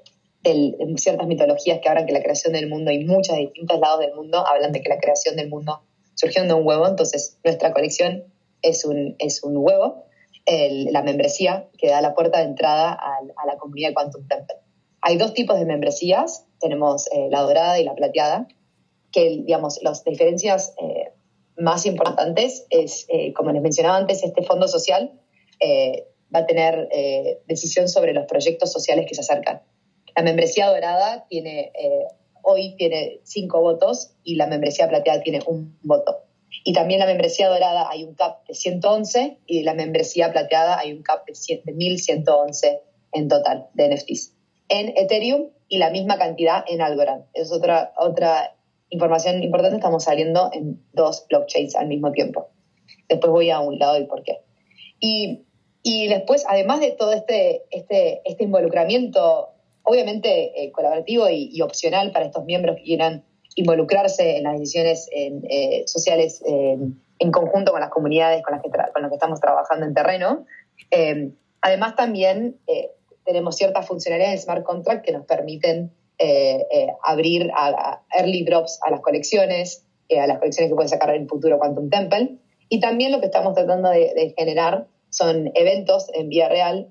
[0.97, 4.45] ciertas mitologías que hablan que la creación del mundo y muchos distintos lados del mundo
[4.45, 5.81] hablan de que la creación del mundo
[6.15, 8.25] surgió de un huevo, entonces nuestra colección
[8.61, 10.05] es un, es un huevo,
[10.45, 14.57] la membresía que da la puerta de entrada a, la comunidad Quantum Temple.
[15.01, 18.47] Hay dos tipos de membresías, tenemos eh, la dorada y la plateada,
[19.11, 21.02] que digamos, las diferencias eh,
[21.57, 25.11] más importantes es, eh, como les mencionaba antes, este fondo social
[26.35, 26.89] va a tener
[27.47, 29.61] decisión sobre los proyectos sociales que se acercan.
[30.15, 32.05] La membresía dorada tiene, eh,
[32.43, 36.19] hoy tiene cinco votos y la membresía plateada tiene un voto.
[36.63, 40.93] Y también la membresía dorada hay un cap de 111 y la membresía plateada hay
[40.93, 42.81] un cap de, 1111
[43.13, 44.33] en total de NFTs.
[44.69, 47.25] En Ethereum y la misma cantidad en Algorand.
[47.33, 48.55] Es otra, otra
[48.93, 52.49] información importante, estamos saliendo en dos blockchains al mismo tiempo.
[53.09, 54.39] Después voy a un lado y por qué.
[54.99, 55.45] Y,
[55.81, 59.49] y después, además de todo este, este, este involucramiento
[59.83, 63.23] obviamente eh, colaborativo y, opcional para estos miembros que quieran
[63.55, 69.01] involucrarse en las decisiones eh, sociales en conjunto con las comunidades con las que, con
[69.01, 70.45] las que estamos trabajando en terreno.
[70.89, 71.29] Eh,
[71.61, 72.57] además, también
[73.25, 75.91] tenemos ciertas funcionalidades de smart contract que nos permiten
[77.03, 79.85] abrir a, early drops a las colecciones,
[80.17, 82.37] a las colecciones que pueden sacar en el futuro Quantum Temple.
[82.69, 86.89] Y también lo que estamos tratando de, de generar son eventos en vía real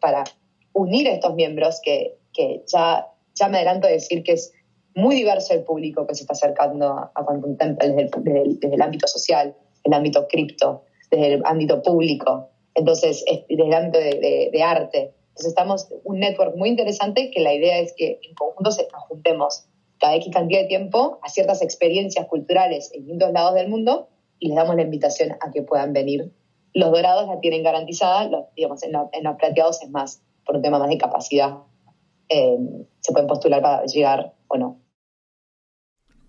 [0.00, 0.24] para
[0.72, 4.52] unir a estos miembros que, que ya, ya me adelanto a decir que es
[4.94, 9.54] muy diverso el público que se está acercando a Quantum Temple desde el, ámbito social,
[9.84, 15.12] el ámbito cripto, desde el ámbito público, entonces desde el ámbito de, arte.
[15.36, 19.66] Entonces estamos un network muy interesante que la idea es que en conjunto nos juntemos
[19.98, 24.48] cada X cantidad de tiempo a ciertas experiencias culturales en distintos lados del mundo y
[24.48, 26.32] les damos la invitación a que puedan venir.
[26.74, 30.62] Los dorados la tienen garantizada, los, digamos, en, en los plateados es más por un
[30.62, 31.58] tema más de capacidad
[32.28, 32.58] eh,
[33.00, 34.80] se pueden postular para llegar o no.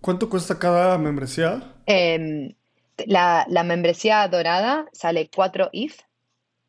[0.00, 1.74] ¿Cuánto cuesta cada membresía?
[1.86, 2.54] Em,
[3.06, 6.07] la, membresía dorada sale 4 ETH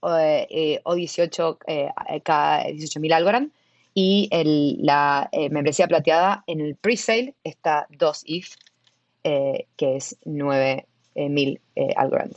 [0.03, 1.89] eh, o 18 eh,
[2.23, 3.51] cada 18.000 Algorand
[3.93, 4.29] y
[4.81, 11.59] la membresía plateada en el pre-sale está 2 ETH que es 9.000
[11.97, 12.35] Algorand.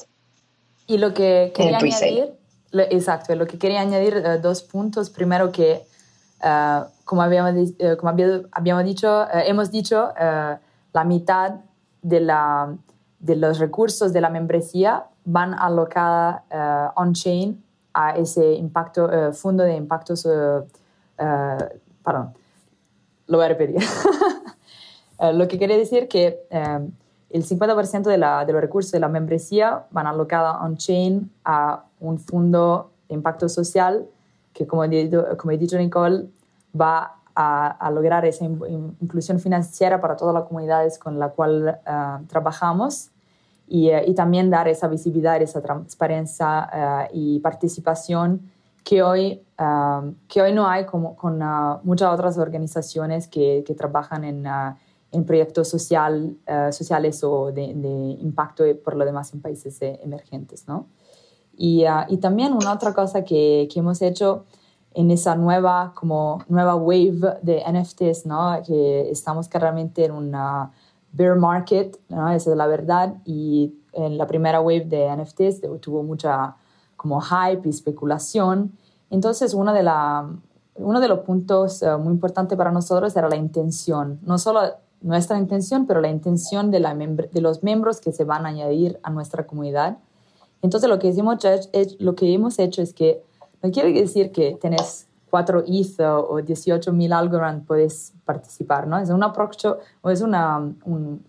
[0.88, 2.32] Y lo que quería añadir,
[2.72, 5.10] exacto, lo que quería añadir dos puntos.
[5.10, 5.82] Primero que
[6.42, 11.60] eh, como habíamos, eh, como habíamos dicho, eh, hemos dicho, la mitad
[12.02, 12.76] de, la,
[13.18, 16.42] de, los recursos de la membresía van alocadas
[16.96, 17.62] on-chain
[17.94, 20.26] a ese impacto, fondo de impactos,
[21.16, 22.34] perdón,
[23.26, 23.82] lo voy a repetir.
[25.34, 29.86] lo que quiere decir que el 50% de, la, de, los recursos de la membresía
[29.90, 34.06] van alocados on-chain a un fondo de impacto social
[34.52, 34.82] que como
[35.38, 36.28] como he dicho Nicole,
[36.78, 43.10] va a, lograr esa inclusión financiera para todas las comunidades con las cuales eh, trabajamos
[43.72, 48.52] y, eh, y, también dar esa visibilidad, esa transparencia eh, y participación
[48.84, 49.40] que hoy,
[50.28, 51.40] que hoy no hay como, con
[51.84, 54.44] muchas otras organizaciones que, que trabajan en,
[55.12, 56.36] en proyectos social,
[56.72, 60.66] sociales o de, de, impacto por lo demás en países emergentes.
[60.66, 60.88] ¿no?
[61.56, 64.46] Y, y, también una otra cosa que, que, hemos hecho
[64.94, 68.60] en esa nueva, como nueva wave de NFTs, ¿no?
[68.66, 70.72] Que estamos claramente en una
[71.12, 72.30] bear market, ¿no?
[72.30, 73.16] Esa es la verdad.
[73.24, 76.56] Y en la primera wave de NFTs tuvo mucha
[76.96, 78.72] como hype y especulación.
[79.10, 80.28] Entonces, uno de, la,
[80.76, 84.20] uno de los puntos eh, muy importantes para nosotros era la intención.
[84.22, 84.60] No solo
[85.00, 89.00] nuestra intención, pero la intención de, la de los miembros que se van a añadir
[89.02, 89.98] a nuestra comunidad.
[90.62, 91.38] Entonces, lo que, hicimos,
[91.98, 93.22] lo que hemos hecho es que
[93.62, 98.98] no quiere decir que tenés 4 ETH o 18 mil Algorand puedes participar, ¿no?
[98.98, 99.64] Es un approach
[100.02, 101.24] o es una, un,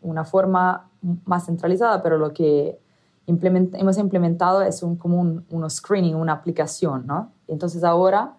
[0.00, 0.88] una forma
[1.24, 2.78] más centralizada, pero lo que
[3.26, 7.32] hemos implementado es un, como un, screening, una aplicación, ¿no?
[7.48, 8.34] Entonces ahora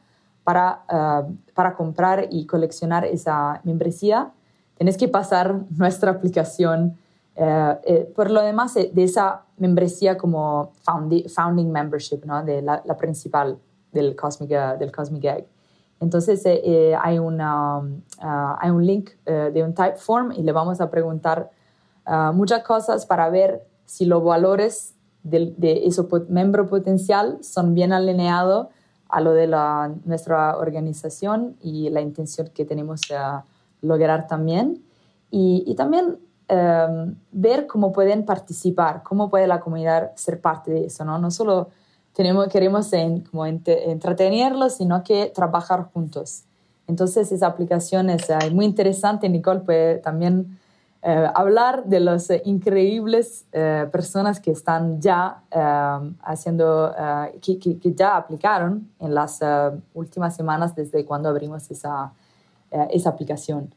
[0.46, 4.32] para, eh, para comprar y coleccionar esa membresía,
[4.78, 6.98] tienes que pasar nuestra aplicación.
[7.36, 12.42] Eh, eh, por lo demás, de esa membresía como founding, membership, ¿no?
[12.42, 13.58] de la, principal
[13.94, 15.48] del Cosmic, del Cosmic Egg.
[16.00, 17.82] Entonces hay, una,
[18.20, 21.50] hay un link de un type form y le vamos a preguntar
[22.34, 28.68] muchas cosas para ver si los valores de, de ese miembro potencial son bien alineados
[29.14, 33.16] a lo de la, nuestra organización y la intención que tenemos de
[33.82, 34.84] lograr también.
[35.30, 40.86] Y, y también em, ver cómo pueden participar, cómo puede la comunidad ser parte de
[40.86, 41.20] eso, ¿no?
[41.20, 41.70] No solo
[42.14, 46.44] tenemos, queremos en, como entretenerlos, sino que trabajar juntos.
[46.88, 49.30] Entonces, esa aplicación es muy interesante.
[49.30, 50.60] Nicole puede también
[51.06, 56.96] eh, hablar de las increíbles eh, personas que están ya eh, haciendo,
[57.42, 59.42] que, que, ya aplicaron en las
[59.94, 62.14] últimas semanas desde cuando abrimos esa,
[62.72, 63.74] esa aplicación.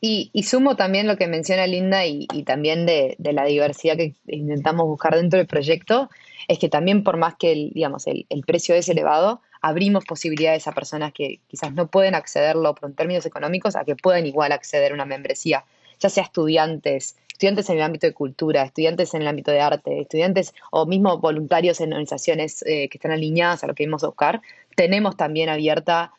[0.00, 3.96] Y, y, sumo también lo que menciona Linda y, y también de, de, la diversidad
[3.96, 6.10] que intentamos buscar dentro del proyecto,
[6.48, 10.72] es que también por más que el, digamos, el, precio es elevado, abrimos posibilidades a
[10.72, 14.94] personas que quizás no pueden accederlo por términos económicos a que puedan igual acceder a
[14.94, 15.64] una membresía,
[15.98, 20.00] ya sea estudiantes, estudiantes en el ámbito de cultura, estudiantes en el ámbito de arte,
[20.00, 24.08] estudiantes o mismo voluntarios en organizaciones eh, que están alineadas a lo que vamos a
[24.08, 24.40] buscar.
[24.76, 26.12] Tenemos también abierta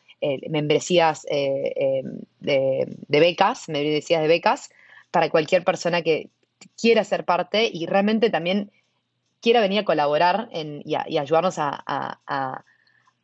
[0.48, 2.02] membresías eh,
[2.40, 4.70] de, becas, membresías de becas,
[5.10, 6.30] para cualquier persona que
[6.76, 8.70] quiera ser parte y realmente también
[9.40, 12.64] quiera venir a colaborar y, ayudarnos a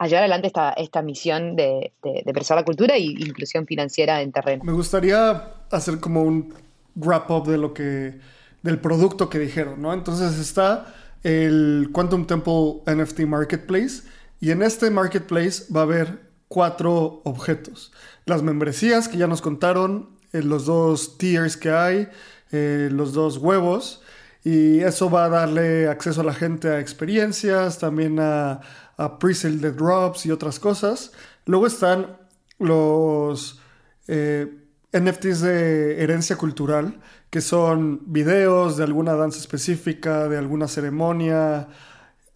[0.07, 4.64] llevar adelante esta, esta misión de, de, preservar la cultura e inclusión financiera en terreno.
[4.64, 5.30] Me gustaría
[5.70, 6.54] hacer como un
[6.94, 8.18] wrap up de lo que
[8.62, 9.92] del producto que dijeron, ¿no?
[9.92, 14.02] Entonces está el Quantum Temple NFT Marketplace
[14.40, 17.92] y en este marketplace va a haber cuatro objetos.
[18.26, 22.09] Las membresías que ya nos contaron, eh, los dos tiers que hay,
[22.52, 24.02] eh, los dos huevos
[24.44, 28.61] y eso va a darle acceso a la gente a experiencias, también a
[28.96, 31.12] a pre-sale de drops y otras cosas.
[31.46, 32.16] Luego están
[32.59, 33.61] los
[34.07, 34.46] eh,
[34.92, 41.68] NFTs de herencia cultural, que son videos de alguna danza específica, de alguna ceremonia,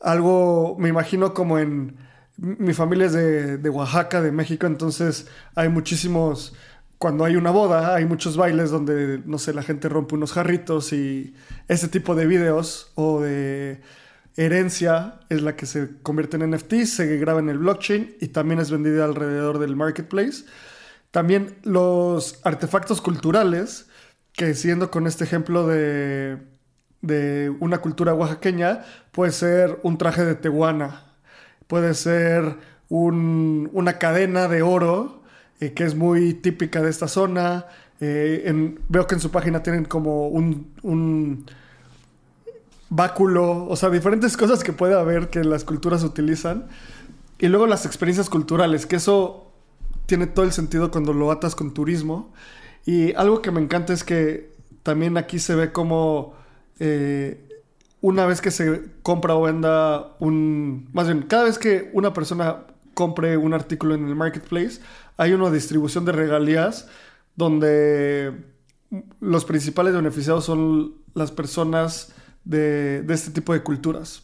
[0.01, 2.08] algo, me imagino como en...
[2.39, 6.55] Mi familia es de, de Oaxaca, de México, entonces hay muchísimos
[6.99, 10.93] cuando hay una boda, hay muchos bailes donde, no sé, la gente rompe unos jarritos
[10.93, 11.35] y
[11.69, 13.81] ese tipo de videos o de
[14.37, 18.61] herencia es la que se convierte en NFT, se graba en el blockchain y también
[18.61, 20.45] es vendida alrededor del marketplace.
[21.11, 23.87] También los artefactos culturales,
[24.33, 26.39] que siendo con este ejemplo de,
[27.01, 31.08] de una cultura oaxaqueña, puede ser un traje de tehuana,
[31.69, 32.57] puede ser
[32.89, 35.23] una cadena de oro,
[35.61, 37.67] eh, que es muy típica de esta zona.
[38.01, 41.47] Eh, veo que en su página tienen como un
[42.91, 46.67] báculo, o sea, diferentes cosas que puede haber que las culturas utilizan.
[47.39, 49.53] Y luego las experiencias culturales, que eso
[50.07, 52.33] tiene todo el sentido cuando lo atas con turismo.
[52.87, 54.53] Y algo que me encanta es que
[54.83, 56.35] también aquí se ve como
[56.81, 57.48] eh,
[58.01, 60.89] una vez que se compra o venda un...
[60.93, 64.81] Más bien, cada vez que una persona compre un artículo en el marketplace,
[65.17, 66.89] hay una distribución de regalías
[67.37, 68.45] donde
[69.21, 72.13] los principales beneficiados son las personas
[72.45, 74.23] de, este tipo de culturas.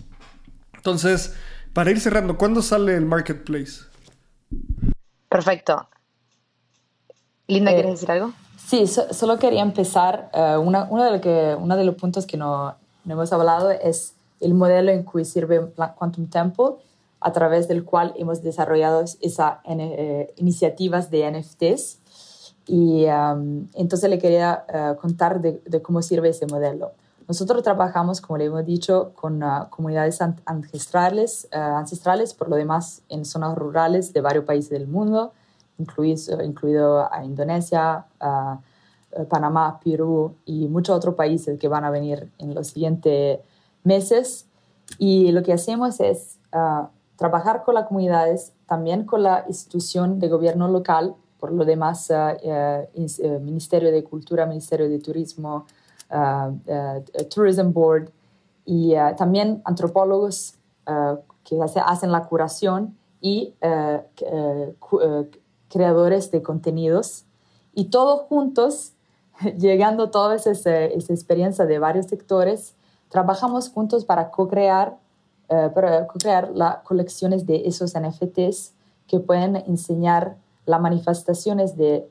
[0.75, 1.35] Entonces,
[1.73, 3.83] para ir cerrando, ¿cuándo sale el marketplace?
[5.29, 5.89] Perfecto.
[7.47, 8.33] Linda, ¿quieres eh, decir algo?
[8.57, 10.31] Sí, solo quería empezar.
[10.33, 13.71] Uh, una, uno, de lo que, uno de los puntos que no, no, hemos hablado
[13.71, 15.61] es el modelo en que sirve
[15.99, 16.77] Quantum Temple,
[17.21, 21.99] a través del cual hemos desarrollado esas eh, iniciativas de NFTs.
[22.67, 24.65] Y um, entonces le quería
[25.01, 26.93] contar de, de, cómo sirve ese modelo.
[27.27, 33.03] Nosotros trabajamos, como le hemos dicho, con uh, comunidades ancestrales, uh, ancestrales, por lo demás,
[33.09, 35.33] en zonas rurales de varios países del mundo,
[35.79, 38.05] incluido, incluido a Indonesia,
[39.29, 43.41] Panamá, Perú y muchos otros países que van a venir en los siguientes
[43.83, 44.47] meses.
[44.99, 46.87] Y lo que hacemos es uh,
[47.17, 52.11] trabajar con las comunidades, también con la institución de gobierno local, por lo demás,
[53.43, 55.67] Ministerio de Cultura, Ministerio de Turismo,
[56.11, 58.11] uh, tourism Board
[58.65, 60.55] y también antropólogos
[61.45, 63.53] que hacen la curación y
[65.69, 67.27] creadores de contenidos.
[67.75, 68.94] Y todos juntos
[69.59, 72.75] llegando toda esa, esa experiencia de varios sectores,
[73.09, 74.97] trabajamos juntos para co-crear
[75.49, 78.73] eh, para las colecciones de esos NFTs
[79.07, 82.09] que pueden enseñar las manifestaciones de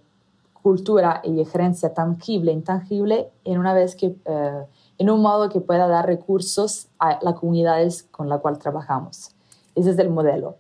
[0.61, 4.65] cultura y gerencia tangible e intangible en una vez que eh,
[4.99, 9.31] en un modo que pueda dar recursos a las comunidades con las cuales trabajamos.
[9.73, 10.57] Ese es el modelo.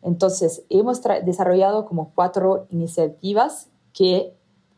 [0.00, 4.32] Entonces, hemos desarrollado como cuatro iniciativas que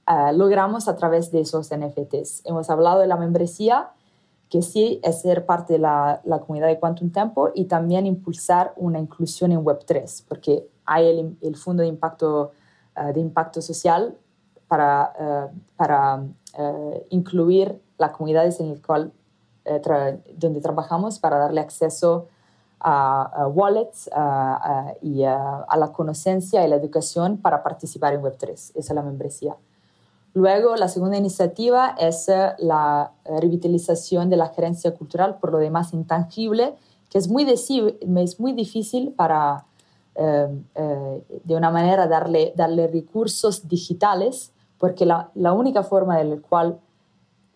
[0.08, 2.40] eh, logramos a través de esos NFTs.
[2.46, 3.90] Hemos hablado de la membresía,
[4.48, 8.72] que sí es ser parte de la, la comunidad de Quantum Tempo y también impulsar
[8.76, 12.52] una inclusión en Web3, porque hay el, el Fondo de Impacto,
[12.96, 14.16] uh, de impacto Social
[14.66, 16.22] para, uh, para
[17.10, 19.12] incluir las comunidades en el cual,
[19.82, 22.26] tra donde trabajamos para darle acceso
[22.80, 24.10] a, a wallets
[25.02, 28.50] y a la conocencia y la educación para participar en Web3.
[28.50, 29.56] Esa es la membresía.
[30.38, 35.92] Luego, la segunda iniciativa es eh, la revitalización de la gerencia cultural, por lo demás
[35.92, 36.76] intangible,
[37.10, 39.64] que es muy, es muy difícil para,
[40.14, 46.30] eh, eh, de una manera, darle, darle recursos digitales, porque la, la única forma en
[46.30, 46.78] la cual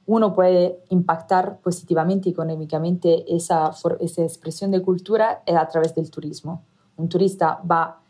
[0.06, 3.70] uno puede impactar positivamente económicamente esa,
[4.00, 6.64] esa expresión de cultura es a través del turismo.
[6.96, 8.00] Un turista va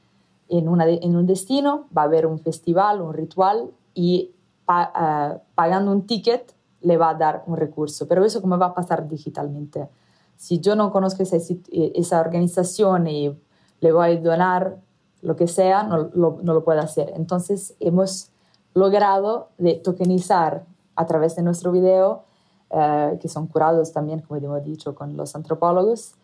[0.48, 4.30] en, una, en un destino, va a ver un festival, un ritual y
[4.68, 8.74] uh, pagando un ticket le va a dar un recurso, pero eso cómo va a
[8.74, 9.88] pasar digitalmente.
[10.36, 13.38] Si yo no conozco esa, eh, esa organización y
[13.80, 14.76] le voy a donar
[15.20, 17.12] lo que sea, no lo, no lo puedo hacer.
[17.14, 18.30] Entonces hemos
[18.74, 20.64] logrado de tokenizar
[20.96, 22.24] a través de nuestro video,
[22.70, 26.14] uh, que son curados también, como hemos dicho, con los antropólogos,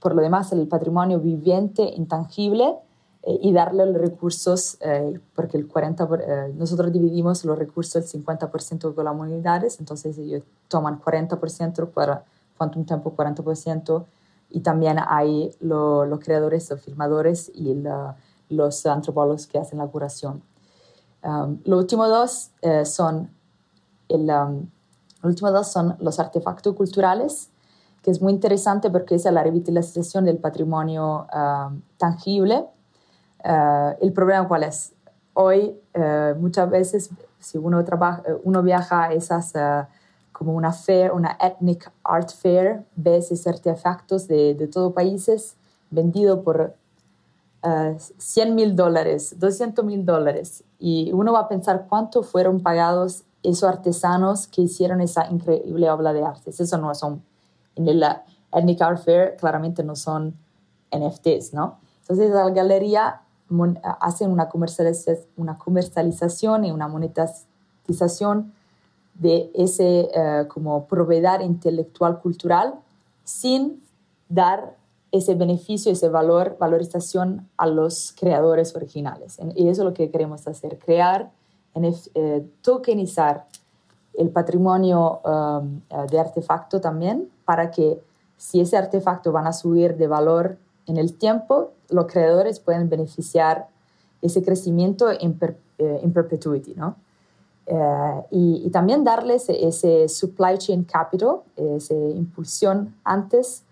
[0.00, 2.74] por lo demás el patrimonio viviente, intangible, eh,
[3.26, 8.94] y darle los recursos, eh, porque el 40, eh, nosotros dividimos los recursos el 50%
[8.94, 12.24] con las comunidades, entonces ellos toman 40% para
[12.58, 14.04] Quantum Tempo, 40%,
[14.50, 18.16] y también hay lo, los creadores, los filmadores y la,
[18.50, 20.42] los antropólogos que hacen la curación.
[21.22, 22.50] Um, los últimos dos
[22.84, 23.30] son
[24.10, 24.66] el, um,
[25.22, 27.48] los últimos dos son los artefactos culturales,
[28.02, 32.66] que es muy interesante porque es la revitalización del patrimonio um, tangible
[33.44, 34.94] Uh, el problema cuál es?
[35.34, 39.86] Hoy uh, muchas veces si uno, trabaja, eh, uno viaja a esas uh,
[40.32, 45.56] como una fair, una ethnic art fair, ves esos artefactos de, de todos países
[45.90, 46.74] vendidos por
[48.18, 50.64] 100 mil dólares, 200 mil dólares.
[50.78, 56.12] Y uno va a pensar cuánto fueron pagados esos artesanos que hicieron esa increíble obra
[56.12, 56.50] de arte.
[56.50, 57.22] Eso no son,
[57.76, 60.34] en la Ethnic Art Fair claramente no son
[60.94, 61.78] NFTs, ¿no?
[62.02, 63.22] Entonces la galería
[64.00, 68.52] hacen una comercialización, una comercialización y una monetización
[69.14, 72.74] de ese uh, como proveedor intelectual cultural
[73.22, 73.82] sin
[74.28, 74.76] dar
[75.12, 79.38] ese beneficio, ese valor, valorización a los creadores originales.
[79.54, 81.30] Y eso es lo que queremos hacer, crear,
[81.76, 83.46] eh, tokenizar
[84.14, 88.00] el patrimonio um, eh, de artefacto también para que
[88.36, 90.56] si ese artefacto van a subir de valor
[90.86, 93.68] en el tiempo, los creadores pueden beneficiar
[94.22, 95.38] ese crecimiento en,
[95.78, 96.96] eh, perpetuity, ¿no?
[97.66, 103.64] Eh, y, también darles ese supply chain capital, esa impulsión antes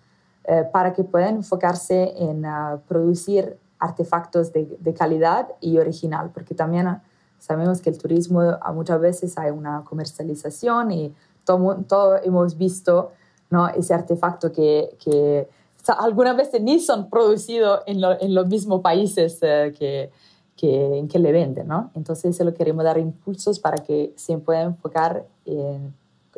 [0.44, 6.52] eh, para que puedan enfocarse en uh, producir artefactos de, de, calidad y original, porque
[6.52, 6.96] también uh,
[7.38, 13.12] sabemos que el turismo uh, muchas veces hay una comercialización y todo, todo hemos visto
[13.50, 13.68] ¿no?
[13.68, 15.48] ese artefacto que, que
[15.88, 20.10] algunas veces ni son producidos en, en los mismos países eh, que,
[20.56, 21.90] que, en que le venden, ¿no?
[21.94, 25.94] Entonces, se lo queremos dar impulsos para que se pueda enfocar en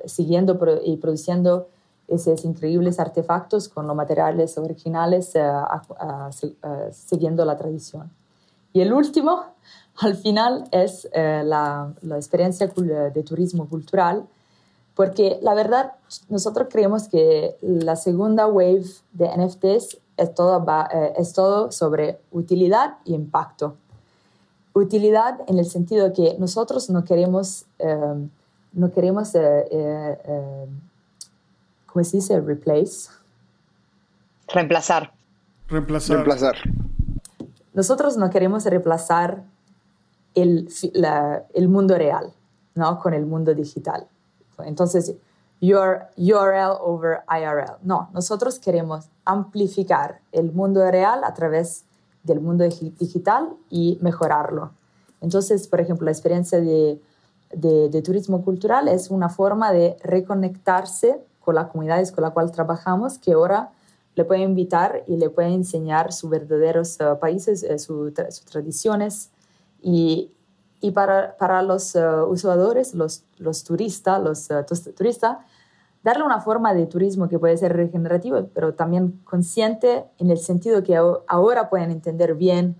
[0.06, 1.68] siguiendo y produciendo
[2.08, 8.10] esos increíbles artefactos con los materiales originales, uh, uh, siguiendo la tradición.
[8.72, 9.44] Y el último,
[9.96, 14.26] al final, es la, la, experiencia de turismo cultural,
[14.94, 15.92] porque la verdad,
[16.28, 22.98] nosotros creemos que la segunda wave de NFTs es todo, eh, es todo sobre utilidad
[23.04, 23.76] y impacto.
[24.72, 28.28] Utilidad en el sentido que nosotros no queremos, eh,
[28.72, 30.18] no queremos, eh,
[31.86, 32.40] ¿cómo se dice?
[32.40, 33.10] Replace.
[34.48, 35.12] Reemplazar.
[35.68, 36.16] Reemplazar.
[36.16, 36.56] Reemplazar.
[37.72, 39.42] Nosotros no queremos reemplazar
[40.36, 42.32] el, la, el mundo real,
[42.76, 43.00] ¿no?
[43.00, 44.06] Con el mundo digital.
[44.62, 45.14] Entonces,
[45.60, 47.78] your URL over IRL.
[47.82, 51.84] No, nosotros queremos amplificar el mundo real a través
[52.22, 54.72] del mundo digital y mejorarlo.
[55.20, 61.68] Entonces, por ejemplo, la experiencia de turismo cultural es una forma de reconectarse con las
[61.68, 63.70] comunidades con las cuales trabajamos, que ahora
[64.14, 69.30] le puede invitar y le puede enseñar sus verdaderos eh, países, eh, sus tradiciones.
[69.82, 70.30] Y,
[70.84, 74.48] y para, para, los uh, usuarios, los, los turistas, los
[74.94, 75.38] turistas,
[76.02, 80.82] darle una forma de turismo que puede ser regenerativo, pero también consciente en el sentido
[80.82, 82.76] que ahora pueden entender bien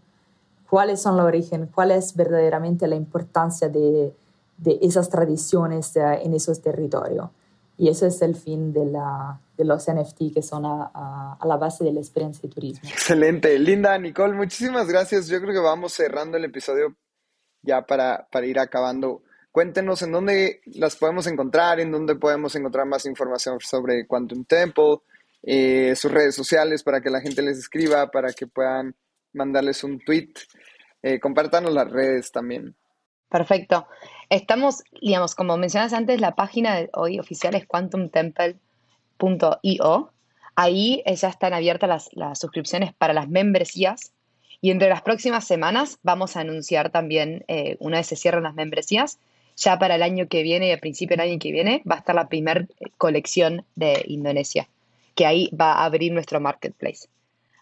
[0.68, 4.14] cuáles son los orígenes, cuál es verdaderamente la importancia de,
[4.58, 7.30] de esas tradiciones en esos territorios.
[7.78, 11.56] Y eso es el fin de, la, de los NFT que son a, a, la
[11.56, 12.86] base de la experiencia de turismo.
[12.86, 13.58] Excelente.
[13.58, 15.26] Linda, Nicole, muchísimas gracias.
[15.26, 16.94] Yo creo que vamos cerrando el episodio
[17.64, 19.22] ya para, para ir acabando.
[19.50, 24.96] Cuéntenos en dónde las podemos encontrar, en dónde podemos encontrar más información sobre Quantum Temple,
[25.42, 28.94] eh, sus redes sociales para que la gente les escriba, para que puedan
[29.32, 30.30] mandarles un tweet.
[31.02, 32.74] Eh, compártanos las redes también.
[33.28, 33.86] Perfecto.
[34.30, 40.10] Estamos, digamos, como mencionas antes, la página de hoy oficial es quantumtemple.io.
[40.56, 44.12] Ahí ya están abiertas las, suscripciones para las membresías.
[44.64, 48.54] Y entre las próximas semanas vamos a anunciar también, eh, una vez se cierran las
[48.54, 49.18] membresías,
[49.58, 51.98] ya para el año que viene y a principio del año que viene va a
[51.98, 54.66] estar la primera colección de Indonesia,
[55.16, 57.08] que ahí va a abrir nuestro marketplace.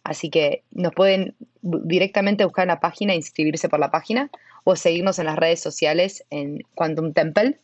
[0.04, 4.30] Así que nos pueden directamente buscar en la página, inscribirse por la página
[4.62, 7.58] o seguirnos en las redes sociales en Quantum Temple,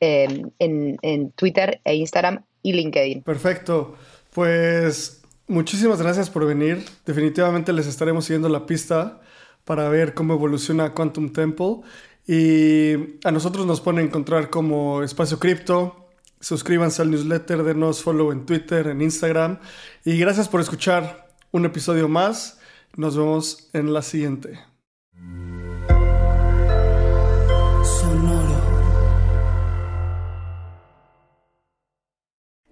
[0.00, 3.22] em, en, Twitter e Instagram y LinkedIn.
[3.22, 3.94] Perfecto.
[4.32, 6.84] Pues muchísimas gracias por venir.
[7.06, 9.20] Definitivamente les estaremos siguiendo la pista
[9.64, 11.80] para ver cómo evoluciona Quantum Temple.
[12.26, 16.08] Y a nosotros nos pueden encontrar como Espacio Cripto.
[16.40, 19.58] Suscríbanse al newsletter, denos follow en Twitter, en Instagram.
[20.04, 22.58] Y gracias por escuchar un episodio más.
[22.96, 24.73] Nos vemos en la siguiente.